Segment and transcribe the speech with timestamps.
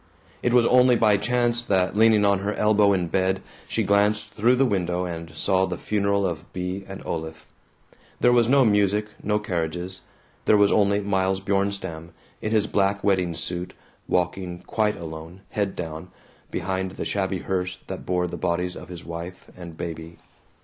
[0.41, 4.55] It was only by chance that, leaning on her elbow in bed, she glanced through
[4.55, 7.45] the window and saw the funeral of Bea and Olaf.
[8.19, 10.01] There was no music, no carriages.
[10.45, 13.73] There was only Miles Bjornstam, in his black wedding suit,
[14.07, 16.09] walking quite alone, head down,
[16.49, 20.17] behind the shabby hearse that bore the bodies of his wife and baby.